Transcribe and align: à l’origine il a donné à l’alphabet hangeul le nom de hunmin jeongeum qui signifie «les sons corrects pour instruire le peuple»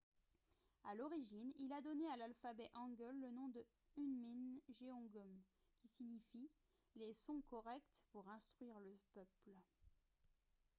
à 0.85 0.95
l’origine 0.95 1.53
il 1.59 1.71
a 1.73 1.79
donné 1.81 2.07
à 2.11 2.17
l’alphabet 2.17 2.71
hangeul 2.73 3.15
le 3.19 3.29
nom 3.29 3.49
de 3.49 3.63
hunmin 3.95 4.59
jeongeum 4.67 5.29
qui 5.77 5.87
signifie 5.87 6.49
«les 6.95 7.13
sons 7.13 7.43
corrects 7.47 8.01
pour 8.11 8.27
instruire 8.29 8.79
le 8.79 8.97
peuple» 9.13 9.51